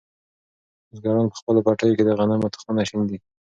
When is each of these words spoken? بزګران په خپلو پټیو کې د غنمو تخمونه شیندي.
بزګران 0.89 1.25
په 1.31 1.37
خپلو 1.41 1.59
پټیو 1.65 1.97
کې 1.97 2.03
د 2.05 2.09
غنمو 2.19 2.51
تخمونه 2.53 2.83
شیندي. 2.89 3.17